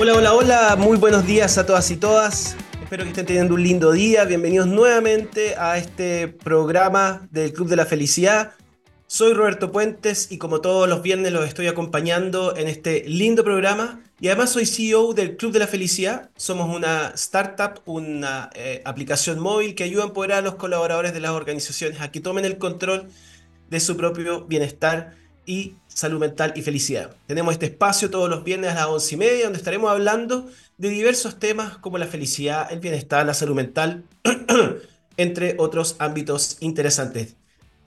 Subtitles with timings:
[0.00, 2.56] Hola, hola, hola, muy buenos días a todas y todas.
[2.80, 4.24] Espero que estén teniendo un lindo día.
[4.26, 8.52] Bienvenidos nuevamente a este programa del Club de la Felicidad.
[9.08, 14.00] Soy Roberto Puentes y como todos los viernes los estoy acompañando en este lindo programa.
[14.20, 16.30] Y además soy CEO del Club de la Felicidad.
[16.36, 21.18] Somos una startup, una eh, aplicación móvil que ayuda a empoderar a los colaboradores de
[21.18, 23.08] las organizaciones a que tomen el control
[23.68, 27.10] de su propio bienestar y salud mental y felicidad.
[27.26, 30.90] Tenemos este espacio todos los viernes a las once y media donde estaremos hablando de
[30.90, 34.04] diversos temas como la felicidad, el bienestar, la salud mental,
[35.16, 37.34] entre otros ámbitos interesantes.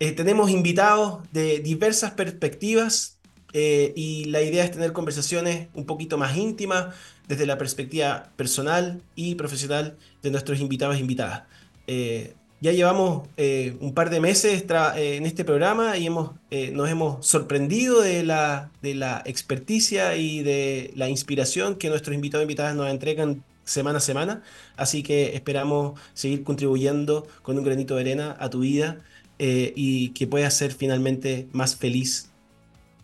[0.02, 3.18] Eh, tenemos invitados de diversas perspectivas
[3.54, 6.94] eh, y la idea es tener conversaciones un poquito más íntimas
[7.30, 11.44] desde la perspectiva personal y profesional de nuestros invitados e invitadas.
[11.88, 16.70] Eh, ya llevamos eh, un par de meses eh, en este programa y hemos, eh,
[16.72, 22.44] nos hemos sorprendido de la, de la experticia y de la inspiración que nuestros invitados
[22.44, 24.44] e invitadas nos entregan semana a semana.
[24.78, 29.00] Así que esperamos seguir contribuyendo con un granito de arena a tu vida
[29.44, 32.30] y que puedas ser finalmente más feliz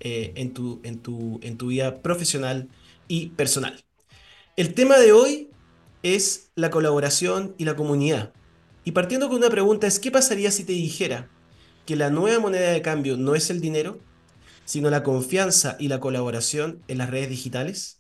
[0.02, 2.68] en, tu, en, tu, en tu vida profesional
[3.08, 3.84] y personal.
[4.56, 5.50] El tema de hoy
[6.04, 8.34] es la colaboración y la comunidad.
[8.88, 11.30] Y partiendo con una pregunta es, ¿qué pasaría si te dijera
[11.86, 14.00] que la nueva moneda de cambio no es el dinero,
[14.64, 18.00] sino la confianza y la colaboración en las redes digitales?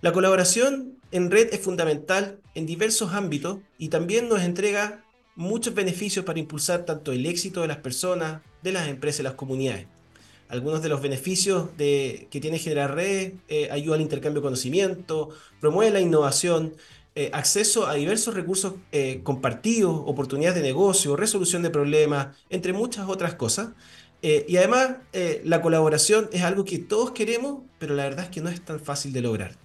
[0.00, 5.04] La colaboración en red es fundamental en diversos ámbitos y también nos entrega
[5.36, 9.34] muchos beneficios para impulsar tanto el éxito de las personas, de las empresas y las
[9.34, 9.86] comunidades.
[10.48, 15.28] Algunos de los beneficios de, que tiene generar redes eh, ayuda al intercambio de conocimiento,
[15.60, 16.74] promueve la innovación,
[17.18, 23.08] eh, acceso a diversos recursos eh, compartidos, oportunidades de negocio, resolución de problemas, entre muchas
[23.08, 23.70] otras cosas.
[24.20, 24.96] Eh, y además,
[25.44, 28.80] la colaboración es algo que todos queremos, pero la verdad es que no es tan
[28.80, 29.56] fácil de lograr.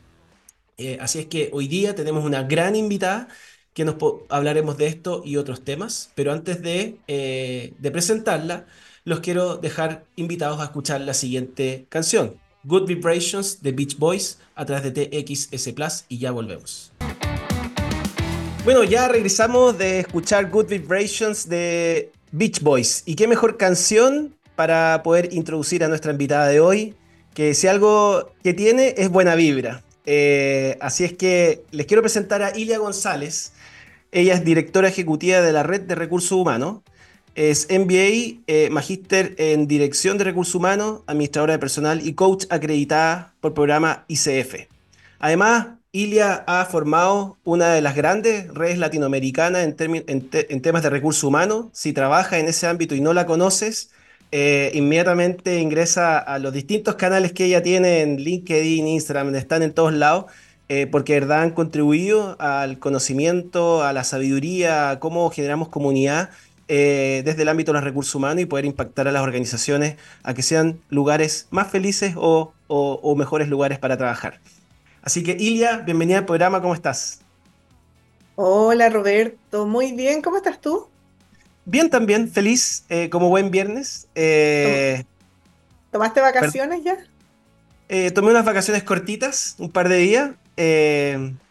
[0.99, 3.27] así es que hoy día tenemos una gran invitada
[3.73, 3.95] que nos
[4.29, 8.65] hablaremos de esto y otros temas, pero antes de, de presentarla,
[9.03, 12.39] los quiero dejar invitados a escuchar la siguiente canción.
[12.63, 16.93] Good Vibrations de Beach Boys a través de TXS Plus y ya volvemos.
[18.63, 23.01] Bueno, ya regresamos de escuchar Good Vibrations de Beach Boys.
[23.07, 26.93] Y qué mejor canción para poder introducir a nuestra invitada de hoy,
[27.33, 29.83] que si algo que tiene es buena vibra.
[30.05, 33.53] Eh, así es que les quiero presentar a Ilia González.
[34.11, 36.81] Ella es directora ejecutiva de la Red de Recursos Humanos.
[37.33, 43.33] Es MBA, eh, magíster en Dirección de Recursos Humanos, administradora de personal y coach acreditada
[43.41, 44.67] por programa ICF.
[45.17, 51.65] Además, Ilia ha formado una de las grandes redes latinoamericanas en, temas de recursos humanos.
[51.73, 53.91] Si trabajas en ese ámbito y no la conoces,
[54.31, 59.73] eh, inmediatamente ingresa a los distintos canales que ella tiene en LinkedIn, Instagram, están en
[59.73, 60.31] todos lados,
[60.69, 66.29] eh, porque han contribuido al conocimiento, a la sabiduría, a cómo generamos comunidad
[66.69, 70.33] eh, desde el ámbito de los recursos humanos y poder impactar a las organizaciones a
[70.33, 72.53] que sean lugares más felices o
[73.17, 74.39] mejores lugares para trabajar.
[75.03, 77.21] Así que Ilia, bienvenida al programa, ¿cómo estás?
[78.35, 80.87] Hola Roberto, muy bien, ¿cómo estás tú?
[81.65, 84.07] Bien también, feliz, eh, como buen viernes.
[84.13, 85.03] Eh,
[85.91, 86.97] ¿Tomaste vacaciones ya?
[87.89, 90.31] Eh, tomé unas vacaciones cortitas, un par de días,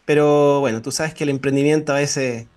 [0.05, 2.47] pero bueno, tú sabes que el emprendimiento a veces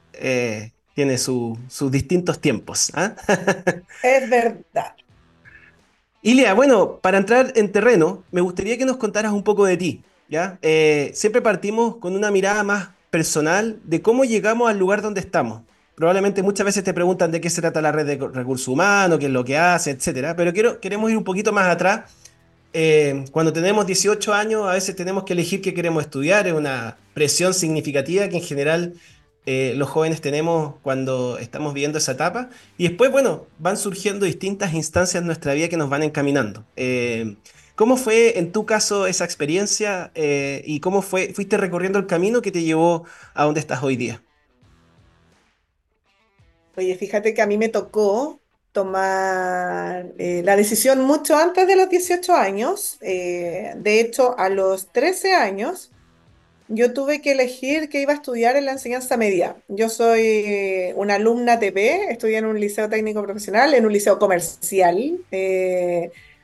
[0.94, 2.92] tiene sus distintos tiempos.
[2.94, 3.14] ¿ah?
[4.02, 4.94] Es verdad.
[6.22, 10.04] Ilia, bueno, para entrar en terreno, me gustaría que nos contaras un poco de ti.
[10.30, 15.62] Eh, siempre partimos con una mirada más personal de cómo llegamos al lugar donde estamos.
[15.94, 19.26] Probablemente muchas veces te preguntan de qué se trata la red de recursos humanos, qué
[19.26, 20.34] es lo que hace, etcétera.
[20.34, 22.10] Pero queremos ir un poquito más atrás.
[22.72, 26.48] Eh, cuando tenemos 18 años, a veces tenemos que elegir qué queremos estudiar.
[26.48, 28.94] Es una presión significativa que en general
[29.46, 32.50] eh, los jóvenes tenemos cuando estamos viviendo esa etapa.
[32.76, 36.64] Y después, bueno, van surgiendo distintas instancias en nuestra vida que nos van encaminando.
[37.74, 42.40] ¿Cómo fue en tu caso esa experiencia eh, y cómo fue, fuiste recorriendo el camino
[42.40, 43.04] que te llevó
[43.34, 44.22] a donde estás hoy día?
[46.76, 48.40] Oye, fíjate que a mí me tocó
[48.70, 52.96] tomar eh, la decisión mucho antes de los 18 años.
[53.00, 55.90] Eh, de hecho, a los 13 años,
[56.68, 59.56] yo tuve que elegir qué iba a estudiar en la enseñanza media.
[59.66, 65.18] Yo soy una alumna TP, estudié en un liceo técnico profesional, en un liceo comercial.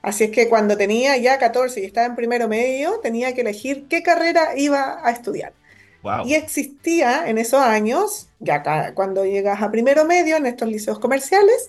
[0.03, 3.87] Así es que cuando tenía ya 14 y estaba en primero medio, tenía que elegir
[3.89, 5.53] qué carrera iba a estudiar.
[6.25, 8.63] Y existía en esos años, ya
[8.95, 11.69] cuando llegas a primero medio en estos liceos comerciales,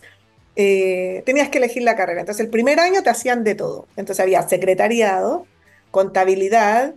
[0.56, 2.22] eh, tenías que elegir la carrera.
[2.22, 3.88] Entonces el primer año te hacían de todo.
[3.98, 5.46] Entonces había secretariado,
[5.92, 6.94] contabilidad,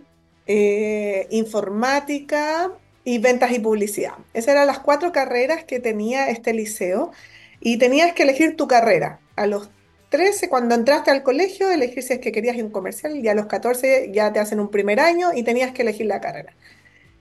[0.47, 2.71] eh, informática
[3.03, 4.13] y ventas y publicidad.
[4.33, 7.11] Esas eran las cuatro carreras que tenía este liceo
[7.59, 9.19] y tenías que elegir tu carrera.
[9.35, 9.69] A los
[10.15, 13.35] 13, cuando entraste al colegio, elegir si es que querías ir un comercial y a
[13.35, 16.53] los 14 ya te hacen un primer año y tenías que elegir la carrera.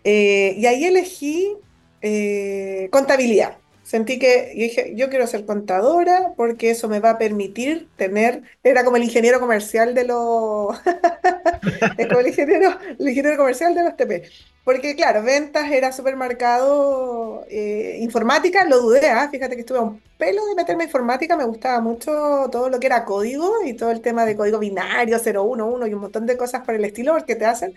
[0.05, 1.57] Eh, y ahí elegí
[2.03, 3.57] eh, contabilidad.
[3.85, 8.43] Sentí que yo dije, yo quiero ser contadora porque eso me va a permitir tener,
[8.63, 10.75] era como el ingeniero comercial de los,
[11.99, 14.23] es como el ingeniero, el ingeniero comercial de los TP.
[14.65, 19.29] Porque claro, ventas era supermercado, eh, informática, lo dudé, ¿ah?
[19.31, 22.81] fíjate que estuve a un pelo de meterme en informática, me gustaba mucho todo lo
[22.81, 26.39] que era código y todo el tema de código binario, 011 y un montón de
[26.39, 27.75] cosas por el estilo porque te hacen.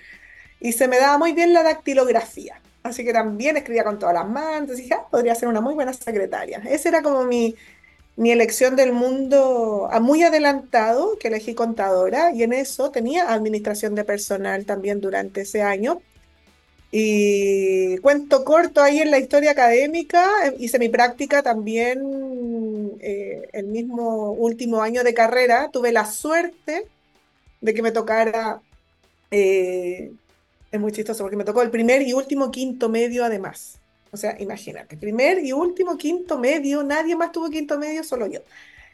[0.61, 2.61] Y se me daba muy bien la dactilografía.
[2.89, 5.73] Así que también escribía con todas las manos, y dije, ah, podría ser una muy
[5.73, 6.61] buena secretaria.
[6.69, 7.55] Esa era como mi,
[8.15, 13.95] mi elección del mundo a muy adelantado, que elegí contadora, y en eso tenía administración
[13.95, 16.01] de personal también durante ese año.
[16.91, 23.67] Y cuento corto ahí en la historia académica, eh, hice mi práctica también eh, el
[23.67, 26.87] mismo último año de carrera, tuve la suerte
[27.59, 28.61] de que me tocara
[29.31, 30.11] eh,
[30.71, 33.79] es muy chistoso porque me tocó el primer y último quinto medio además.
[34.11, 38.39] O sea, imagínate, primer y último quinto medio, nadie más tuvo quinto medio, solo yo.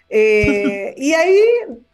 [0.10, 1.40] Eh, y ahí,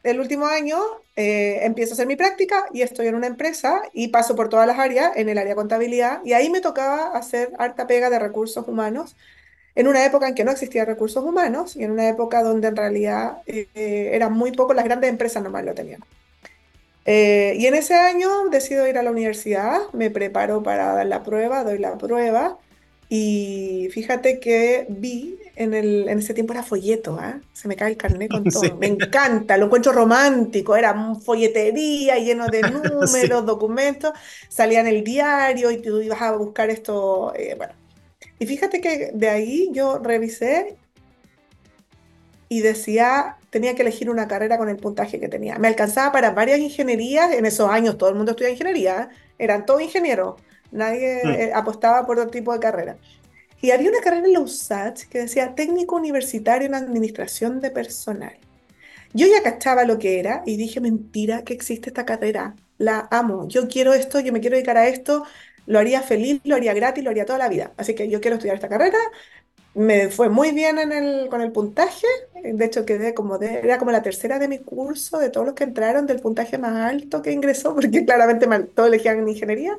[0.04, 0.80] el último año,
[1.16, 4.68] eh, empiezo a hacer mi práctica y estoy en una empresa y paso por todas
[4.68, 8.68] las áreas, en el área contabilidad, y ahí me tocaba hacer harta pega de recursos
[8.68, 9.16] humanos,
[9.76, 12.76] en una época en que no existía recursos humanos y en una época donde en
[12.76, 13.68] realidad eh,
[14.14, 16.02] eran muy pocos, las grandes empresas nomás lo tenían.
[17.12, 21.24] Eh, y en ese año decido ir a la universidad, me preparo para dar la
[21.24, 22.60] prueba, doy la prueba
[23.10, 27.42] y fíjate que vi en, el, en ese tiempo era folleto, ¿ah?
[27.52, 32.46] se me cae el carnet con todo, me encanta, lo encuentro romántico, era folletería lleno
[32.46, 34.14] de números, documentos,
[34.48, 37.74] salía en el diario y tú ibas a buscar esto, eh, bueno.
[38.38, 40.78] Y fíjate que de ahí yo revisé
[42.50, 45.58] y decía, tenía que elegir una carrera con el puntaje que tenía.
[45.58, 49.82] Me alcanzaba para varias ingenierías, en esos años todo el mundo estudiaba ingeniería, eran todos
[49.82, 50.42] ingenieros,
[50.72, 51.30] nadie mm.
[51.30, 52.98] eh, apostaba por otro tipo de carrera.
[53.62, 58.38] Y había una carrera en la USACH que decía técnico universitario en administración de personal.
[59.14, 63.48] Yo ya cachaba lo que era y dije, mentira que existe esta carrera, la amo,
[63.48, 65.26] yo quiero esto, yo me quiero dedicar a esto,
[65.66, 67.74] lo haría feliz, lo haría gratis, lo haría toda la vida.
[67.78, 68.98] Así que yo quiero estudiar esta carrera,
[69.74, 72.08] me fue muy bien en el, con el puntaje.
[72.44, 75.56] De hecho, quedé como de, era como la tercera de mi curso, de todos los
[75.56, 79.78] que entraron, del puntaje más alto que ingresó, porque claramente todos elegían ingeniería.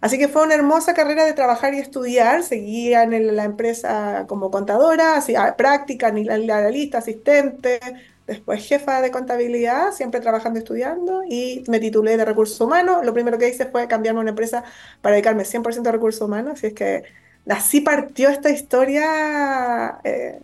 [0.00, 2.42] Así que fue una hermosa carrera de trabajar y estudiar.
[2.42, 7.80] Seguía en la empresa como contadora, hacía práctica, ni la lista, asistente,
[8.26, 13.04] después jefa de contabilidad, siempre trabajando y estudiando, y me titulé de recursos humanos.
[13.04, 14.64] Lo primero que hice fue cambiarme a una empresa
[15.02, 17.02] para dedicarme 100% a recursos humanos, así es que
[17.50, 20.40] así partió esta historia eh,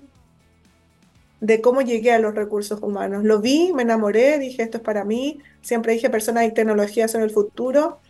[1.41, 3.25] de cómo llegué a los recursos humanos.
[3.25, 5.41] Lo vi, me enamoré, dije, esto es para mí.
[5.62, 8.00] Siempre dije, personas y tecnologías son el futuro.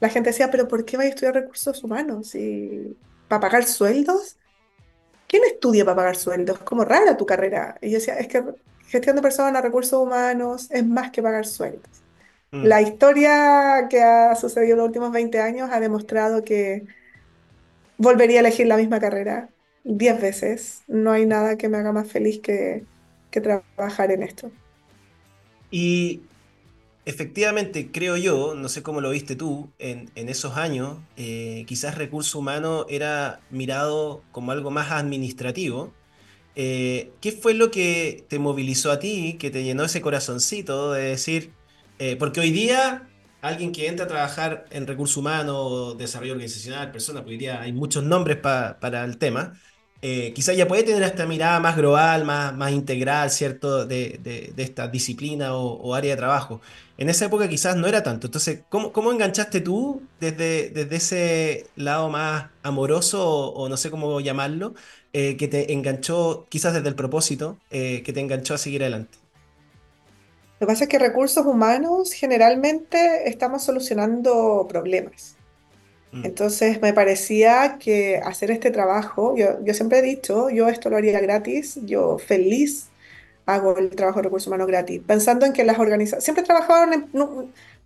[0.00, 2.34] La gente decía, pero ¿por qué vais a estudiar recursos humanos?
[2.34, 2.96] ¿Y
[3.28, 4.36] ¿Para pagar sueldos?
[5.26, 6.58] ¿Quién estudia para pagar sueldos?
[6.58, 7.78] Es como rara tu carrera.
[7.80, 8.44] Y yo decía, es que
[8.88, 12.02] gestión de personas, recursos humanos, es más que pagar sueldos.
[12.50, 12.64] Mm.
[12.64, 16.84] La historia que ha sucedido en los últimos 20 años ha demostrado que
[17.98, 19.48] volvería a elegir la misma carrera
[19.84, 20.82] diez veces.
[20.88, 22.84] No hay nada que me haga más feliz que,
[23.30, 24.50] trabajar en esto.
[25.70, 26.20] Y
[27.06, 32.38] efectivamente, creo yo, no sé cómo lo viste tú, en, esos años, eh, quizás recurso
[32.38, 35.92] humano era mirado como algo más administrativo.
[36.54, 41.04] Eh, ¿Qué fue lo que te movilizó a ti, que te llenó ese corazoncito de
[41.04, 41.52] decir,
[41.98, 43.08] eh, porque hoy día
[43.42, 48.04] alguien que entra a trabajar en recursos humanos, desarrollo organizacional, persona, porque diría, hay muchos
[48.04, 49.54] nombres para el tema,
[50.04, 54.52] eh, quizás ya puede tener esta mirada más global, más, más integral, ¿cierto?, de, de,
[54.62, 56.60] esta disciplina o, área de trabajo.
[56.98, 58.26] En esa época quizás no era tanto.
[58.26, 64.20] Entonces, ¿cómo, cómo enganchaste tú desde, desde ese lado más amoroso o, no sé cómo
[64.20, 64.74] llamarlo,
[65.12, 69.21] eh, que te enganchó, quizás desde el propósito, eh, que te enganchó a seguir adelante?
[70.62, 75.34] Lo que pasa es que recursos humanos generalmente estamos solucionando problemas.
[76.12, 76.24] Mm.
[76.24, 80.98] Entonces me parecía que hacer este trabajo, yo, yo siempre he dicho, yo esto lo
[80.98, 82.90] haría gratis, yo feliz
[83.44, 86.92] hago el trabajo de recursos humanos gratis, pensando en que las organizaciones, siempre he trabajado
[86.92, 87.08] en,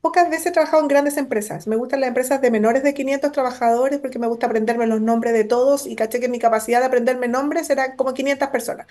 [0.02, 3.32] pocas veces he trabajado en grandes empresas, me gustan las empresas de menores de 500
[3.32, 6.86] trabajadores porque me gusta aprenderme los nombres de todos y caché que mi capacidad de
[6.88, 8.86] aprenderme nombres era como 500 personas.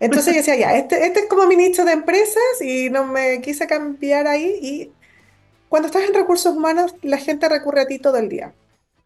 [0.00, 3.40] Entonces yo decía, ya, este, este es como mi nicho de empresas y no me
[3.40, 4.92] quise cambiar ahí y
[5.68, 8.54] cuando estás en recursos humanos, la gente recurre a ti todo el día.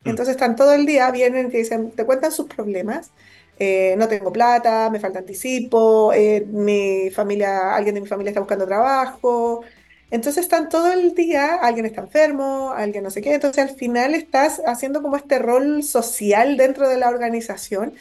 [0.04, 0.10] Mm.
[0.10, 3.10] Entonces están todo el día, vienen y te dicen, te cuentan sus problemas.
[3.58, 8.40] Eh, no tengo plata, me falta anticipo, eh, mi familia, alguien de mi familia está
[8.40, 9.62] buscando trabajo.
[10.10, 13.34] Entonces están todo el día, alguien está enfermo, alguien no sé qué.
[13.34, 17.94] Entonces al final estás haciendo como este rol social dentro de la organización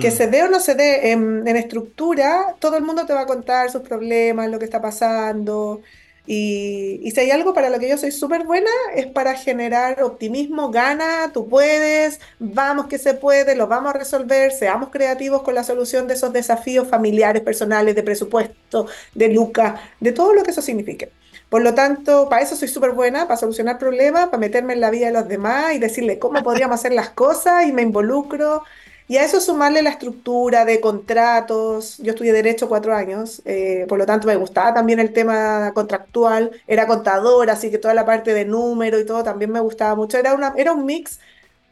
[0.00, 0.12] que mm.
[0.12, 3.70] se dé o no se dé en, estructura, todo el mundo te va a contar
[3.70, 5.80] sus problemas, lo que está pasando.
[6.26, 10.02] Y, y si hay algo para lo que yo soy súper buena, es para generar
[10.02, 15.54] optimismo, gana, tú puedes, vamos que se puede, lo vamos a resolver, seamos creativos con
[15.56, 20.52] la solución de esos desafíos familiares, personales, de presupuesto, de Luca, de todo lo que
[20.52, 21.10] eso signifique.
[21.48, 24.90] Por lo tanto, para eso soy súper buena, para solucionar problemas, para meterme en la
[24.90, 28.62] vida de los demás y decirle cómo podríamos hacer las cosas y me involucro
[29.10, 31.98] y a eso sumarle la estructura de contratos.
[31.98, 36.52] Yo estudié Derecho cuatro años, eh, por lo tanto me gustaba también el tema contractual.
[36.68, 40.16] Era contadora, así que toda la parte de número y todo también me gustaba mucho.
[40.16, 41.18] Era, una, era un mix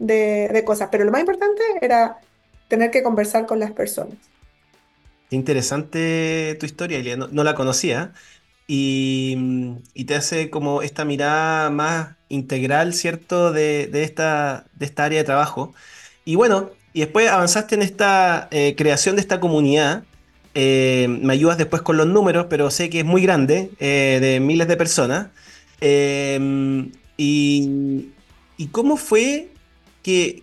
[0.00, 2.18] de, cosas, pero lo más importante era
[2.66, 4.16] tener que conversar con las personas.
[5.30, 8.14] Interesante tu historia, No, la conocía.
[8.66, 9.76] Y,
[10.08, 15.24] te hace como esta mirada más integral, ¿cierto?, de, de, esta, de esta área de
[15.24, 15.72] trabajo.
[16.24, 20.04] Y bueno, y después avanzaste en esta eh, creación de esta comunidad.
[20.54, 24.40] Eh, me ayudas después con los números, pero sé que es muy grande, eh, de
[24.40, 25.28] miles de personas.
[27.16, 28.08] Y,
[28.72, 29.50] cómo fue
[30.02, 30.42] que,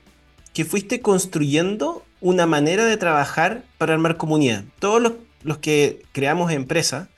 [0.67, 4.63] fuiste construyendo una manera de trabajar para armar comunidad?
[4.79, 5.01] Todos
[5.43, 7.09] los, que creamos empresas,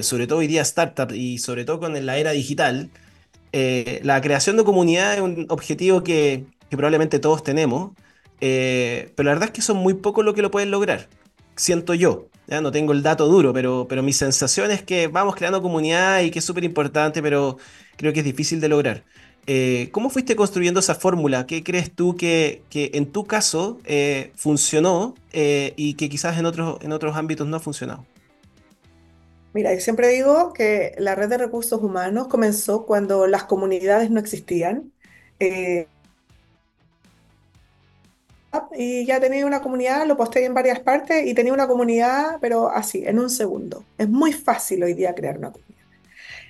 [0.00, 2.90] sobre todo hoy día startup y sobre todo con la era digital,
[3.52, 7.92] la creación de comunidad es un objetivo que, que probablemente todos tenemos.
[8.40, 11.08] Eh, pero la verdad es que son muy pocos lo que lo pueden lograr.
[11.56, 12.28] Siento yo.
[12.46, 12.60] ¿ya?
[12.60, 16.30] No tengo el dato duro, pero, pero mi sensación es que vamos creando comunidad y
[16.30, 17.58] que es súper importante, pero
[17.96, 19.04] creo que es difícil de lograr.
[19.48, 21.46] Eh, ¿Cómo fuiste construyendo esa fórmula?
[21.46, 26.78] ¿Qué crees tú que, que en tu caso eh, funcionó y que quizás en otros,
[26.82, 28.04] en otros ámbitos no ha funcionado?
[29.52, 34.20] Mira, yo siempre digo que la red de recursos humanos comenzó cuando las comunidades no
[34.20, 34.92] existían
[38.76, 42.70] y ya tenía una comunidad, lo posté en varias partes y tenía una comunidad, pero
[42.70, 43.84] así, en un segundo.
[43.98, 45.76] Es muy fácil hoy día crear una comunidad.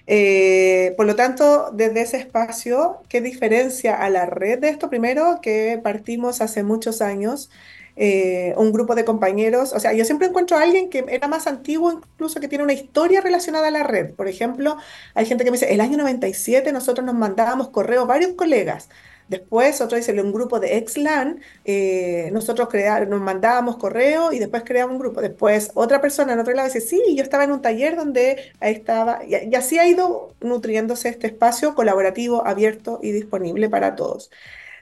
[0.06, 4.88] Eh, por lo tanto, desde ese espacio, ¿qué diferencia a la red de esto?
[4.88, 7.50] Primero, que partimos hace muchos años,
[7.96, 11.46] eh, un grupo de compañeros, o sea, yo siempre encuentro a alguien que era más
[11.46, 14.14] antiguo, incluso que tiene una historia relacionada a la red.
[14.14, 14.76] Por ejemplo,
[15.14, 18.88] hay gente que me dice, el año 97 nosotros nos mandábamos correos, varios colegas,
[19.28, 22.68] Después, otro dice, un grupo de ex-LAN, eh, nosotros
[23.08, 25.20] nos mandábamos correo y después creamos un grupo.
[25.20, 29.20] Después, otra persona en otro lado dice, sí, yo estaba en un taller donde estaba,
[29.24, 34.30] y, así ha ido nutriéndose este espacio colaborativo, abierto y disponible para todos.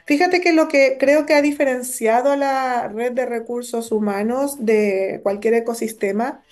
[0.06, 5.20] Fíjate que lo que creo que ha diferenciado a la red de recursos humanos de
[5.22, 6.42] cualquier ecosistema,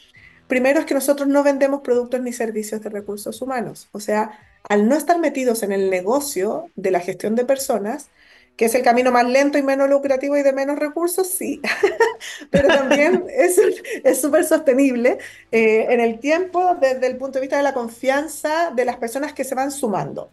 [0.46, 3.88] primero es que nosotros no vendemos productos ni servicios de recursos humanos.
[3.92, 4.38] O sea,
[4.69, 8.09] al no estar metidos en el negocio de la gestión de personas,
[8.57, 11.61] que es el camino más lento y menos lucrativo y de menos recursos, sí,
[12.50, 13.25] pero también
[14.04, 15.19] es súper sostenible
[15.50, 19.33] eh, en el tiempo desde el punto de vista de la confianza de las personas
[19.33, 20.31] que se van sumando.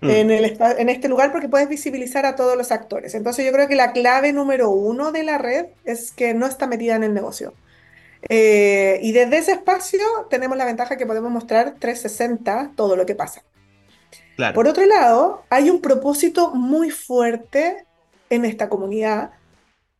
[0.00, 0.10] Mm.
[0.10, 3.14] En, el, en este lugar porque puedes visibilizar a todos los actores.
[3.14, 6.66] Entonces yo creo que la clave número uno de la red es que no está
[6.66, 7.54] metida en el negocio.
[8.28, 13.14] Eh, y desde ese espacio tenemos la ventaja que podemos mostrar 360 todo lo que
[13.14, 13.42] pasa.
[14.54, 17.86] Por otro lado, hay un propósito muy fuerte
[18.28, 19.30] en esta comunidad,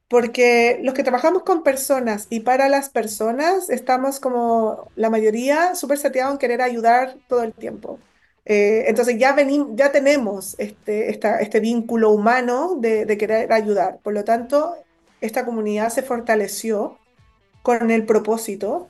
[0.09, 5.99] porque los que trabajamos con personas y para las personas estamos como la mayoría súper
[5.99, 7.99] seteados en querer ayudar todo el tiempo.
[8.45, 13.99] Eh, entonces ya, venimos, ya tenemos este, este vínculo humano de querer ayudar.
[14.03, 14.77] Por lo tanto,
[15.21, 16.99] esta comunidad se fortaleció
[17.63, 18.89] con el propósito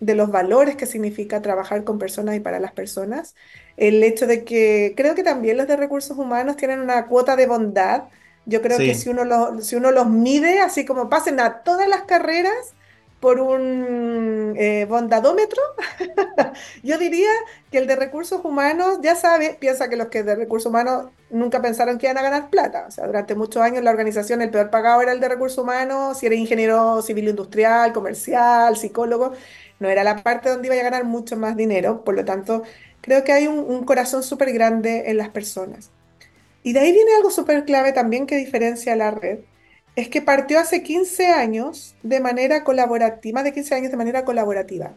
[0.00, 3.36] de los valores que significa trabajar con personas y para las personas.
[3.76, 7.46] El hecho de que creo que también los de recursos humanos tienen una cuota de
[7.46, 8.04] bondad.
[8.44, 12.02] Yo creo que si uno, si uno los mide, así como pasen a todas las
[12.02, 12.74] carreras
[13.22, 15.62] por un eh, bondadómetro,
[16.82, 17.30] yo diría
[17.70, 21.62] que el de recursos humanos ya sabe, piensa que los que de recursos humanos nunca
[21.62, 22.84] pensaron que iban a ganar plata.
[22.88, 26.18] O sea, durante muchos años la organización el peor pagado era el de recursos humanos,
[26.18, 29.34] si eres ingeniero civil industrial, comercial, psicólogo
[29.82, 32.62] no era la parte donde iba a ganar mucho más dinero, por lo tanto,
[33.00, 35.90] creo que hay un, corazón súper grande en las personas.
[36.62, 39.40] Y de ahí viene algo súper clave también que diferencia a la red,
[39.96, 44.24] es que partió hace 15 años de manera colaborativa, más de 15 años de manera
[44.24, 44.96] colaborativa,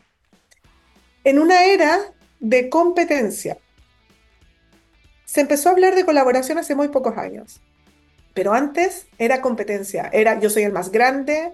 [1.24, 3.58] en una era de competencia.
[5.26, 7.60] Se empezó a hablar de colaboración hace muy pocos años,
[8.36, 11.54] pero antes era competencia, era yo soy el más grande,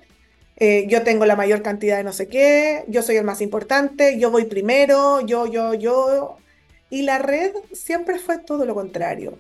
[0.63, 4.19] eh, yo tengo la mayor cantidad de no sé qué, yo soy el más importante,
[4.19, 6.37] yo voy primero, yo, yo, yo.
[6.91, 9.39] Y la red siempre fue todo lo contrario.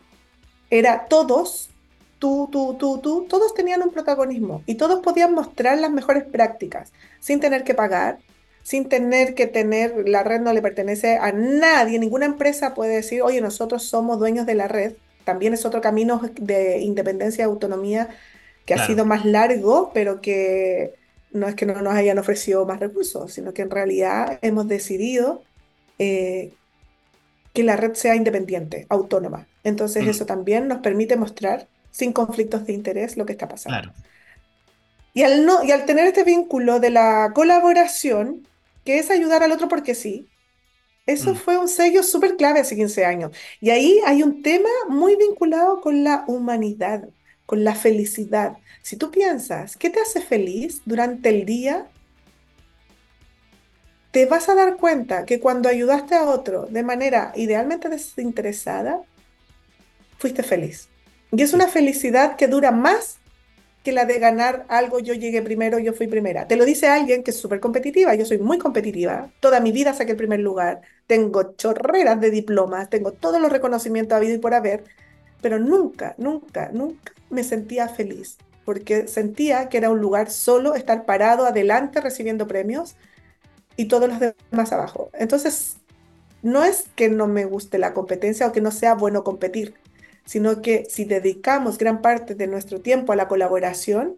[0.71, 1.69] Era todos,
[2.17, 6.91] tú, tú, tú, tú, todos tenían un protagonismo y todos podían mostrar las mejores prácticas
[7.19, 8.17] sin tener que pagar,
[8.63, 13.21] sin tener que tener, la red no le pertenece a nadie, ninguna empresa puede decir,
[13.21, 14.93] oye, nosotros somos dueños de la red.
[15.23, 18.09] También es otro camino de independencia y autonomía
[18.65, 20.99] que ha sido más largo, pero que
[21.31, 25.43] no es que no nos hayan ofrecido más recursos, sino que en realidad hemos decidido
[25.99, 26.53] eh,
[27.53, 29.47] que la red sea independiente, autónoma.
[29.63, 30.09] Entonces mm.
[30.09, 33.93] eso también nos permite mostrar sin conflictos de interés lo que está pasando.
[35.13, 38.47] Y, al no, y al tener este vínculo de la colaboración,
[38.85, 40.29] que es ayudar al otro porque sí,
[41.05, 41.35] eso mm.
[41.35, 43.31] fue un sello súper clave hace 15 años.
[43.59, 47.09] Y ahí hay un tema muy vinculado con la humanidad,
[47.51, 48.53] con la felicidad.
[48.81, 51.85] Si tú piensas, ¿qué te hace feliz durante el día?
[54.11, 59.01] Te vas a dar cuenta que cuando ayudaste a otro de manera idealmente desinteresada,
[60.17, 60.87] fuiste feliz.
[61.33, 63.17] Y es una felicidad que dura más
[63.83, 66.47] que la de ganar algo, yo llegué primero, yo fui primera.
[66.47, 69.93] Te lo dice alguien que es súper competitiva, yo soy muy competitiva, toda mi vida
[69.93, 74.53] saqué el primer lugar, tengo chorreras de diplomas, tengo todos los reconocimientos habido y por
[74.53, 74.85] haber,
[75.41, 81.05] pero nunca, nunca, nunca me sentía feliz porque sentía que era un lugar solo estar
[81.05, 82.95] parado adelante recibiendo premios
[83.75, 85.09] y todos los demás abajo.
[85.13, 85.77] Entonces,
[86.41, 89.75] no es que no me guste la competencia o que no sea bueno competir,
[90.25, 94.17] sino que si dedicamos gran parte de nuestro tiempo a la colaboración,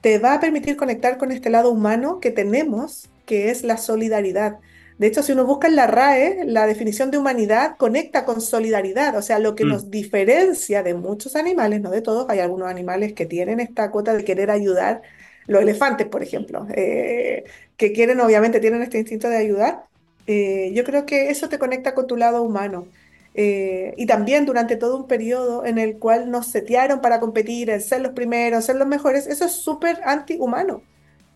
[0.00, 4.58] te va a permitir conectar con este lado humano que tenemos, que es la solidaridad.
[5.02, 9.16] De hecho, si uno busca en la RAE, la definición de humanidad conecta con solidaridad,
[9.16, 9.68] o sea, lo que mm.
[9.68, 14.14] nos diferencia de muchos animales, no de todos, hay algunos animales que tienen esta cuota
[14.14, 15.02] de querer ayudar,
[15.48, 17.42] los elefantes, por ejemplo, eh,
[17.76, 19.86] que quieren, obviamente, tienen este instinto de ayudar.
[20.28, 22.86] Eh, yo creo que eso te conecta con tu lado humano.
[23.34, 27.80] Eh, y también durante todo un periodo en el cual nos setearon para competir, en
[27.80, 30.80] ser los primeros, ser los mejores, eso es súper antihumano.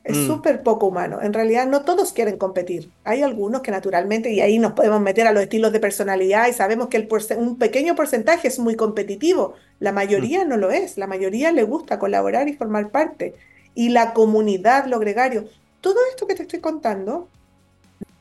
[0.06, 0.26] Es mm.
[0.28, 1.18] súper poco humano.
[1.20, 2.90] En realidad no todos quieren competir.
[3.02, 6.52] Hay algunos que naturalmente, y ahí nos podemos meter a los estilos de personalidad y
[6.52, 9.54] sabemos que el un pequeño porcentaje es muy competitivo.
[9.80, 10.48] La mayoría mm.
[10.48, 10.96] no lo es.
[10.96, 13.34] La mayoría le gusta colaborar y formar parte.
[13.74, 15.46] Y la comunidad, lo gregario.
[15.80, 17.28] Todo esto que te estoy contando,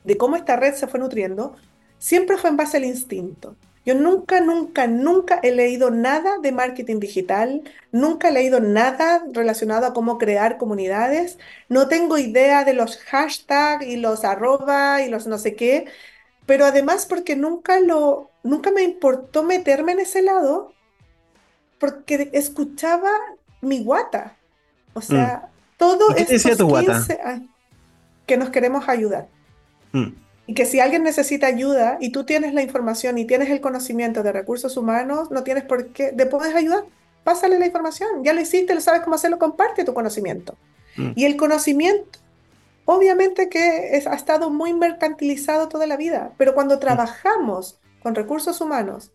[0.04, 1.56] de cómo esta red se fue nutriendo,
[2.00, 3.56] siempre fue en base al instinto.
[3.86, 9.86] Yo nunca, nunca, nunca he leído nada de marketing digital, nunca he leído nada relacionado
[9.86, 11.38] a cómo crear comunidades,
[11.69, 15.86] no tengo idea de los hashtags y los arroba y los no sé qué,
[16.48, 20.74] pero además porque nunca lo, nunca me importó meterme en ese lado,
[21.80, 23.12] porque escuchaba
[23.62, 24.36] mi guata.
[24.93, 25.78] O sea, mm.
[25.78, 26.28] todo es
[28.26, 29.28] que nos queremos ayudar.
[29.91, 30.24] Mm.
[30.47, 34.21] Y que si alguien necesita ayuda y tú tienes la información y tienes el conocimiento
[34.21, 36.84] de recursos humanos, no tienes por qué, de puedes ayudar.
[37.23, 38.23] Pásale la información.
[38.23, 40.55] Ya lo hiciste, lo sabes cómo hacerlo, comparte tu conocimiento.
[40.97, 41.12] Mm.
[41.15, 42.19] Y el conocimiento,
[42.86, 46.79] obviamente que ha estado muy mercantilizado toda la vida, pero cuando mm.
[46.79, 49.12] trabajamos con recursos humanos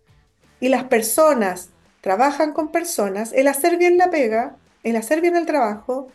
[0.59, 5.47] y las personas trabajan con personas, el hacer bien la pega, el hacer bien el
[5.47, 6.09] trabajo,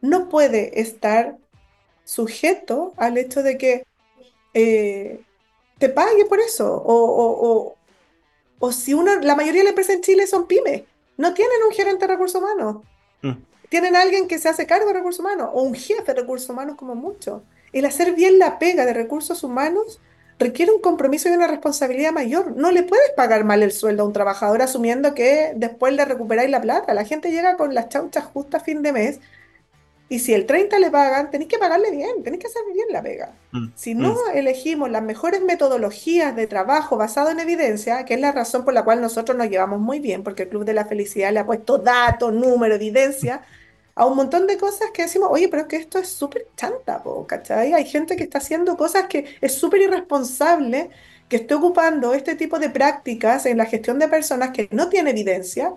[0.00, 1.36] no puede estar
[2.04, 3.86] sujeto al hecho de que
[4.54, 5.20] eh,
[5.78, 6.74] te pague por eso.
[6.74, 7.76] O, o,
[8.58, 10.82] o, si uno, la mayoría de las empresas en Chile son pymes,
[11.16, 12.84] no tienen un gerente de recursos humanos.
[13.22, 13.32] Mm.
[13.68, 16.76] Tienen alguien que se hace cargo de recursos humanos o un jefe de recursos humanos
[16.76, 17.42] como mucho.
[17.72, 20.00] El hacer bien la pega de recursos humanos
[20.38, 22.54] requiere un compromiso y una responsabilidad mayor.
[22.56, 26.50] No le puedes pagar mal el sueldo a un trabajador asumiendo que después le recuperáis
[26.50, 26.94] la plata.
[26.94, 29.20] La gente llega con las chauchas justas a fin de mes
[30.12, 33.00] y si el 30 le pagan, tenéis que pagarle bien, tenéis que hacer bien la
[33.00, 33.32] pega.
[33.52, 34.36] Mm, si no mm.
[34.36, 38.84] elegimos las mejores metodologías de trabajo basado en evidencia, que es la razón por la
[38.84, 41.78] cual nosotros nos llevamos muy bien, porque el Club de la Felicidad le ha puesto
[41.78, 43.40] datos, números, evidencia
[43.94, 47.02] a un montón de cosas que decimos, oye, pero es que esto es súper chanta,
[47.26, 47.72] ¿cachai?
[47.72, 50.90] Hay gente que está haciendo cosas que es súper irresponsable,
[51.30, 55.08] que está ocupando este tipo de prácticas en la gestión de personas que no tiene
[55.08, 55.72] evidencia,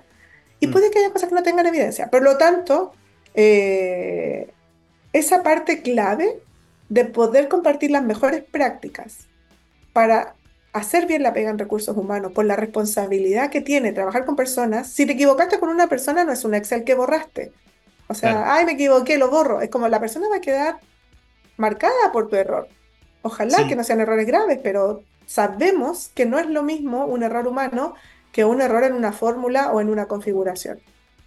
[0.60, 0.72] y mm.
[0.74, 2.10] puede que haya cosas que no tengan evidencia.
[2.10, 2.92] Por lo tanto,
[3.36, 4.50] eh,
[5.14, 6.40] esa parte clave
[6.90, 9.28] de poder compartir las mejores prácticas
[9.94, 10.36] para
[10.74, 14.90] hacer bien la pega en recursos humanos, por la responsabilidad que tiene trabajar con personas.
[14.90, 17.54] Si te equivocaste con una persona, no es un Excel que borraste.
[18.08, 19.62] O sea, ay, me equivoqué, lo borro.
[19.62, 20.80] Es como la persona va a quedar
[21.58, 22.68] marcada por tu error.
[23.22, 27.48] Ojalá que no sean errores graves, pero sabemos que no es lo mismo un error
[27.48, 27.96] humano
[28.32, 30.80] que un error en una fórmula o en una configuración.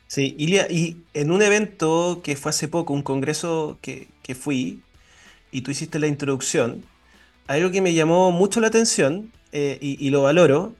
[0.09, 4.83] Sí, Ilia, y en un evento que fue hace poco, un congreso que, que fui,
[5.51, 6.85] y tú hiciste la introducción,
[7.47, 10.75] algo que me llamó mucho la atención eh, y, lo valoro,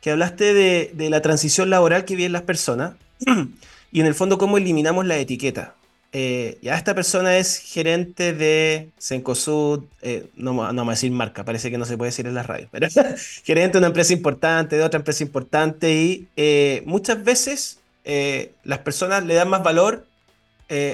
[0.00, 2.94] que hablaste de, la transición laboral que viven las personas
[3.92, 5.74] y en el fondo cómo eliminamos la etiqueta.
[6.14, 11.42] Eh, ya esta persona es gerente de Sencosud, eh, no, no vamos a decir marca,
[11.42, 12.86] parece que no se puede decir en la radio, pero
[13.44, 16.28] gerente de una empresa importante, de otra empresa importante y
[16.84, 20.06] muchas veces las personas le dan más valor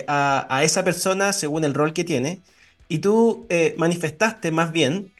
[0.06, 2.40] a, a, esa persona según el rol que tiene.
[2.88, 5.12] Y tú manifestaste más bien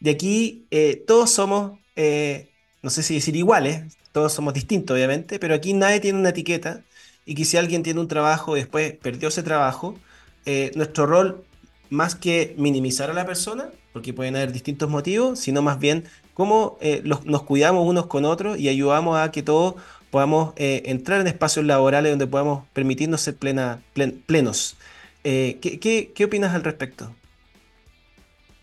[0.00, 2.50] de aquí eh, todos somos, eh,
[2.82, 6.82] no sé si decir iguales, todos somos distintos obviamente, pero aquí nadie tiene una etiqueta.
[7.24, 9.98] Y que si alguien tiene un trabajo y después perdió ese trabajo,
[10.44, 11.44] eh, nuestro rol
[11.90, 16.78] más que minimizar a la persona, porque pueden haber distintos motivos, sino más bien cómo
[17.24, 19.74] nos cuidamos unos con otros y ayudamos a que todos
[20.16, 23.82] podamos entrar en espacios laborales donde podamos permitirnos ser plena,
[24.24, 24.78] plenos.
[25.22, 27.14] ¿qué, qué opinas al respecto?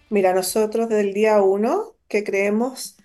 [0.09, 2.95] Mira, nosotros desde el día uno que creemos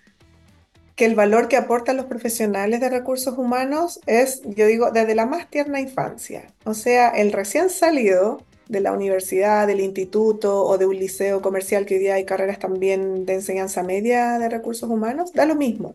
[0.96, 5.26] que el valor que aportan los profesionales de recursos humanos es, yo digo, desde la
[5.26, 6.46] más tierna infancia.
[6.64, 11.84] O sea, el recién salido de la universidad, del instituto o de un liceo comercial
[11.84, 15.94] que hoy día hay carreras también de enseñanza media de recursos humanos, da lo mismo.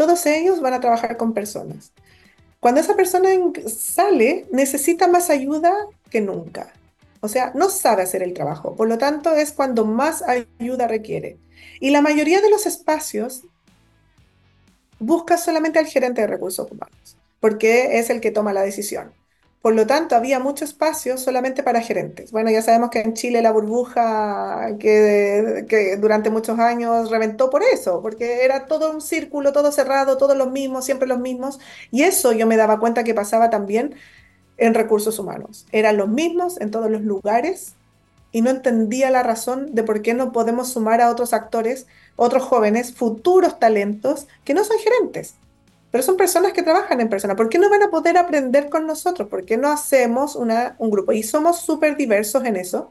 [0.00, 1.92] Todos ellos van a trabajar con personas.
[2.58, 3.28] Cuando esa persona
[3.66, 5.74] sale, necesita más ayuda
[6.08, 6.72] que nunca.
[7.20, 8.74] O sea, no sabe hacer el trabajo.
[8.76, 11.36] Por lo tanto, es cuando más ayuda requiere.
[11.80, 13.42] Y la mayoría de los espacios
[14.98, 19.12] busca solamente al gerente de recursos humanos, porque es el que toma la decisión.
[19.62, 22.32] Por lo tanto, había mucho espacio solamente para gerentes.
[22.32, 28.00] Bueno, ya sabemos que en Chile la burbuja que, durante muchos años reventó por eso,
[28.00, 31.60] porque era todo un círculo, todo cerrado, todos los mismos, siempre los mismos.
[31.90, 33.94] Y eso yo me daba cuenta que pasaba también
[34.56, 35.66] en recursos humanos.
[35.72, 37.74] Eran los mismos en todos los lugares
[38.32, 42.44] y no entendía la razón de por qué no podemos sumar a otros actores, otros
[42.44, 45.34] jóvenes, futuros talentos que no son gerentes,
[45.90, 47.36] pero son personas que trabajan en persona.
[47.36, 49.28] ¿Por qué no van a poder aprender con nosotros?
[49.28, 51.12] ¿Por qué no hacemos una, un grupo?
[51.12, 52.90] Y somos súper diversos en eso.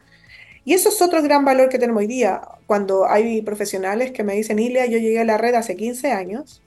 [0.66, 2.42] Y eso es otro gran valor que tenemos hoy día.
[2.68, 6.62] Cuando hay profesionales que me dicen, Ilia, yo llegué a la red hace 15 años,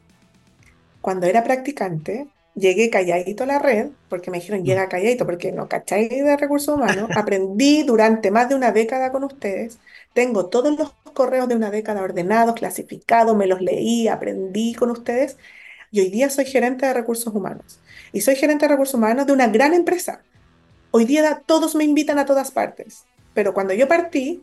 [1.01, 5.69] cuando era practicante, llegué calladito a la red, porque me dijeron, llega calladito, porque no
[5.69, 7.11] cacháis de recursos humanos.
[7.17, 9.79] Aprendí durante más de una década con ustedes.
[10.15, 15.37] Tengo todos los correos de una década ordenados, clasificados, me los leí, aprendí con ustedes.
[15.93, 17.79] Y hoy día soy gerente de recursos humanos.
[18.13, 20.23] Y soy gerente de recursos humanos de una gran empresa.
[20.91, 23.05] Hoy día todos me invitan a todas partes.
[23.35, 24.43] Pero cuando yo partí,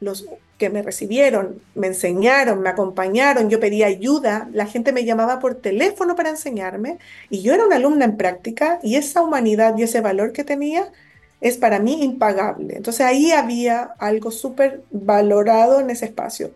[0.00, 0.26] los
[0.58, 5.54] que me recibieron, me enseñaron, me acompañaron, yo pedía ayuda, la gente me llamaba por
[5.54, 6.98] teléfono para enseñarme
[7.30, 10.90] y yo era una alumna en práctica y esa humanidad y ese valor que tenía
[11.40, 12.76] es para mí impagable.
[12.76, 16.52] Entonces ahí había algo súper valorado en ese espacio.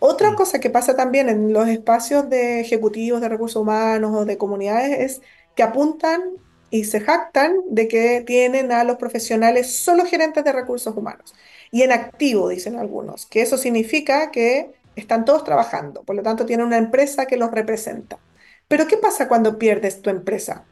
[0.00, 0.34] Otra mm.
[0.34, 4.98] cosa que pasa también en los espacios de ejecutivos de recursos humanos o de comunidades
[4.98, 5.22] es
[5.54, 6.22] que apuntan
[6.70, 11.34] y se jactan de que tienen a los profesionales solo gerentes de recursos humanos
[11.70, 16.46] y en activo, dicen algunos, que eso significa que están todos trabajando, por lo tanto
[16.46, 18.18] tienen una empresa que los representa.
[18.68, 20.64] Pero ¿qué pasa cuando pierdes tu empresa?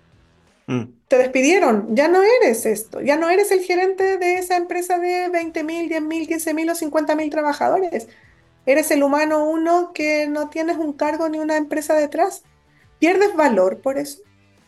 [0.67, 0.85] Mm.
[1.09, 5.29] Te despidieron, ya no eres esto, ya no eres el gerente de esa empresa de
[5.29, 8.09] 20 mil, 10 mil, 15 mil o 50 mil trabajadores.
[8.69, 12.43] Eres el humano uno que no tienes un cargo ni una empresa detrás.
[12.99, 14.19] ¿Pierdes valor por eso?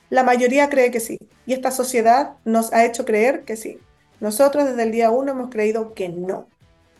[0.09, 1.19] La mayoría cree que sí.
[1.45, 3.79] Y esta sociedad nos ha hecho creer que sí.
[4.19, 6.49] Nosotros desde el día uno hemos creído que no.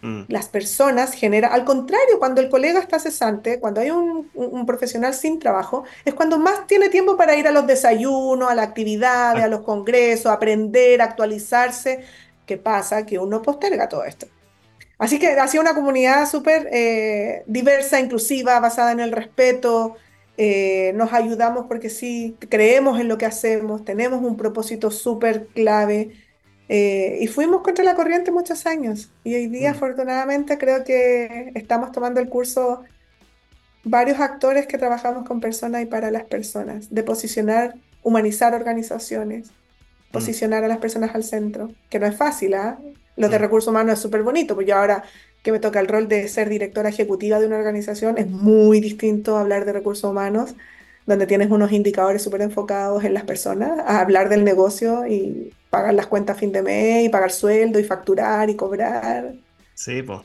[0.03, 0.25] Mm.
[0.29, 5.39] Las personas generan, al contrario, cuando el colega está cesante, cuando hay un, profesional sin
[5.39, 9.49] trabajo, es cuando más tiene tiempo para ir a los desayunos, a las actividades, a
[9.49, 12.05] los congresos, aprender, actualizarse.
[12.45, 13.07] ¿Qué pasa?
[13.07, 14.27] Que uno posterga todo esto.
[15.01, 19.97] Así que ha sido una comunidad súper eh, diversa, inclusiva, basada en el respeto.
[20.37, 26.11] Eh, nos ayudamos porque sí, creemos en lo que hacemos, tenemos un propósito súper clave.
[26.69, 29.11] Eh, y fuimos contra la corriente muchos años.
[29.25, 29.75] Y hoy día, mm.
[29.77, 32.83] afortunadamente, creo que estamos tomando el curso
[33.83, 40.13] varios actores que trabajamos con personas y para las personas, de posicionar, humanizar organizaciones, mm.
[40.13, 42.79] posicionar a las personas al centro, que no es fácil, ¿ah?
[43.21, 43.43] Lo de mm.
[43.43, 45.05] recursos humanos es súper bonito, pues yo ahora
[45.43, 49.37] que me toca el rol de ser directora ejecutiva de una organización, es muy distinto
[49.37, 50.55] hablar de recursos humanos,
[51.07, 55.95] donde tienes unos indicadores súper enfocados en las personas, a hablar del negocio y pagar
[55.95, 59.35] las cuentas a fin de mes y pagar sueldo y facturar y cobrar.
[59.75, 60.21] Sí, pues.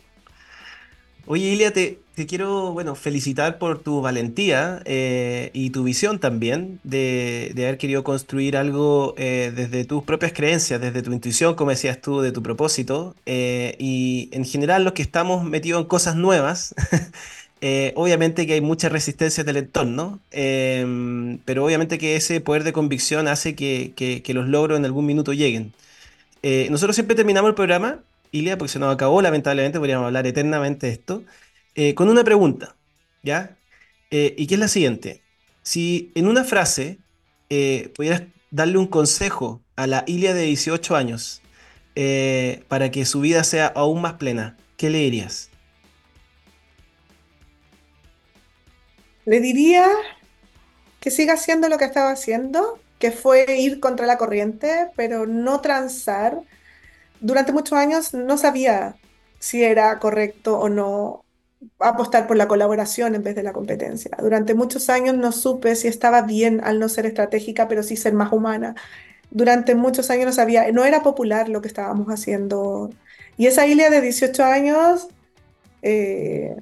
[1.27, 6.79] Oye, Ilia, te, te quiero, bueno, felicitar por tu valentía eh, y tu visión también
[6.83, 11.99] de, haber querido construir algo eh, desde tus propias creencias, desde tu intuición, como decías
[11.99, 13.15] tú, de tu propósito.
[13.25, 16.73] eh, y en general los que estamos metidos en cosas nuevas,
[17.95, 23.55] obviamente que hay mucha resistencia del entorno, pero obviamente que ese poder de convicción hace
[23.55, 25.73] que, los logros en algún minuto lleguen.
[26.69, 27.99] Nosotros siempre terminamos el programa,
[28.31, 31.23] Ilia, porque se nos acabó, lamentablemente, podríamos hablar eternamente de esto,
[31.75, 32.75] eh, con una pregunta,
[33.21, 33.57] ¿ya?
[34.09, 35.21] Eh, y que es la siguiente.
[35.61, 36.99] Si en una frase
[37.49, 41.41] eh, pudieras darle un consejo a la Ilia de 18 años
[42.67, 45.49] para que su vida sea aún más plena, ¿qué le dirías?
[49.25, 49.87] Le diría
[50.99, 55.61] que siga haciendo lo que estaba haciendo, que fue ir contra la corriente, pero no
[55.61, 56.41] transar.
[57.21, 58.97] Durante muchos años no sabía
[59.39, 61.24] si era correcto o no
[61.79, 64.11] apostar por la colaboración en vez de la competencia.
[64.19, 68.13] Durante muchos años no supe si estaba bien al no ser estratégica, pero sí ser
[68.13, 68.75] más humana.
[69.31, 72.89] Durante muchos años no sabía, no era popular lo que estábamos haciendo.
[73.37, 75.07] Y esa Ilia de 18 años
[75.81, 76.55] eh,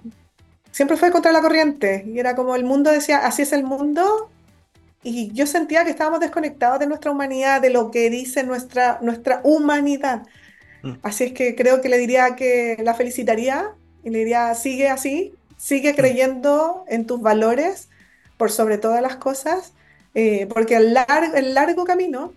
[0.71, 2.03] siempre fue contra la corriente.
[2.07, 4.31] Y era como el mundo decía, así es el mundo.
[5.03, 9.41] Y yo sentía que estábamos desconectados de nuestra humanidad, de lo que dice nuestra, nuestra
[9.43, 10.23] humanidad.
[10.83, 14.89] Mm, Así es que creo que le diría que la felicitaría y le diría, sigue
[14.89, 17.89] así, sigue creyendo en tus valores
[18.37, 19.73] por sobre todas las cosas,
[20.13, 22.33] eh, porque el largo, el largo camino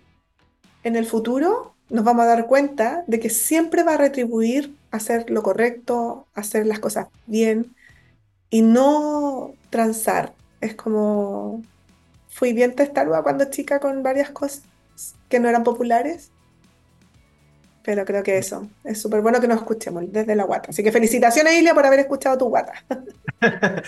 [0.83, 5.29] en el futuro nos vamos a dar cuenta de que siempre va a retribuir hacer
[5.29, 7.75] lo correcto, hacer las cosas bien
[8.49, 10.33] y no transar.
[10.61, 11.63] Es como
[12.29, 14.63] fui bien testaruda cuando chica con varias cosas
[15.29, 16.31] que no eran populares,
[17.87, 20.71] pero creo que eso es súper bueno que nos escuchemos desde la guata.
[20.71, 22.73] Así que felicitaciones, Ilia, por haber escuchado tu guata.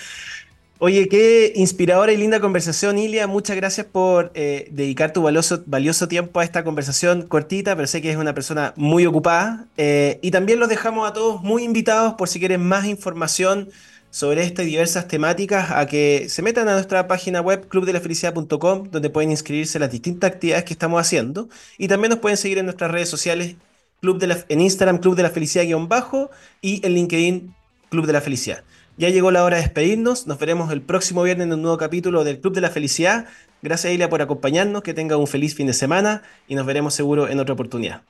[0.79, 3.27] Oye, qué inspiradora y linda conversación, Ilia.
[3.27, 8.01] Muchas gracias por eh, dedicar tu valioso, valioso tiempo a esta conversación cortita, pero sé
[8.01, 9.65] que es una persona muy ocupada.
[9.75, 13.67] Eh, y también los dejamos a todos muy invitados por si quieren más información
[14.11, 19.09] sobre esta y diversas temáticas, a que se metan a nuestra página web clubdelafelicidad.com, donde
[19.09, 21.49] pueden inscribirse las distintas actividades que estamos haciendo.
[21.77, 23.55] Y también nos pueden seguir en nuestras redes sociales,
[24.01, 26.29] Club en Instagram, Club de la Felicidad-bajo,
[26.61, 27.55] y en LinkedIn,
[27.89, 28.63] Club de la Felicidad.
[28.97, 30.27] Ya llegó la hora de despedirnos.
[30.27, 33.27] Nos veremos el próximo viernes en un nuevo capítulo del Club de la Felicidad.
[33.61, 34.83] Gracias, Ilia, por acompañarnos.
[34.83, 38.01] Que tenga un feliz fin de semana y nos veremos seguro en otra oportunidad.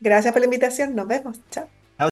[0.00, 1.38] Gracias por la invitación, nos vemos.
[1.50, 1.68] Chao.